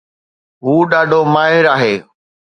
هو 0.63 0.73
ڏاڍو 0.91 1.19
ماهر 1.33 1.63
آهي 1.75 1.95